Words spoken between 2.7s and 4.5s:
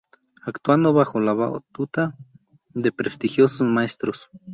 de prestigiosos maestros.